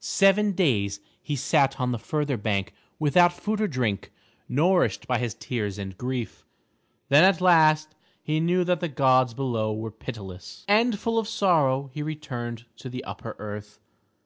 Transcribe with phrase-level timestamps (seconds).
[0.00, 4.12] Seven days he sat on the further bank without food or drink,
[4.46, 6.44] nourished by his tears and grief.
[7.08, 11.88] Then at last he knew that the gods below were pitiless; and full of sorrow
[11.94, 13.80] he returned to the upper earth.